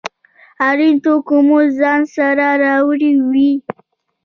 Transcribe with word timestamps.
اړین 0.69 0.95
توکي 1.03 1.37
مو 1.47 1.59
ځان 1.77 2.01
سره 2.15 2.47
راوړي 2.63 3.11
وي. 3.29 3.51